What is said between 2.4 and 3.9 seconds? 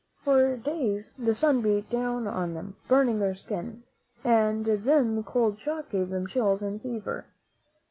them, burning their skin,